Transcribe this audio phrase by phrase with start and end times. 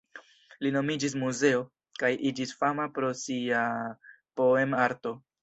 [0.65, 1.59] Li nomiĝis Muzeo,
[1.99, 3.63] kaj iĝis fama pro sia
[4.43, 5.15] poem-arto.